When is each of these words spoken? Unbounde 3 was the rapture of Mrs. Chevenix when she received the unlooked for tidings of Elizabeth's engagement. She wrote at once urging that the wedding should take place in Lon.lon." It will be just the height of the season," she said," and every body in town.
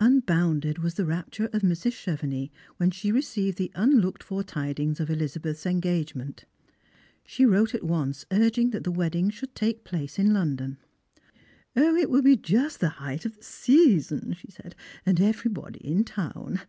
Unbounde 0.00 0.64
3 0.74 0.82
was 0.84 0.94
the 0.96 1.06
rapture 1.06 1.46
of 1.54 1.62
Mrs. 1.62 1.92
Chevenix 1.92 2.52
when 2.76 2.90
she 2.90 3.10
received 3.10 3.56
the 3.56 3.72
unlooked 3.74 4.22
for 4.22 4.42
tidings 4.44 5.00
of 5.00 5.08
Elizabeth's 5.08 5.64
engagement. 5.64 6.44
She 7.24 7.46
wrote 7.46 7.74
at 7.74 7.82
once 7.82 8.26
urging 8.30 8.68
that 8.72 8.84
the 8.84 8.90
wedding 8.92 9.30
should 9.30 9.54
take 9.54 9.82
place 9.82 10.18
in 10.18 10.34
Lon.lon." 10.34 10.76
It 12.02 12.10
will 12.10 12.20
be 12.20 12.36
just 12.36 12.80
the 12.80 12.90
height 13.00 13.24
of 13.24 13.38
the 13.38 13.42
season," 13.44 14.34
she 14.34 14.50
said," 14.50 14.74
and 15.06 15.18
every 15.18 15.48
body 15.50 15.80
in 15.82 16.04
town. 16.04 16.60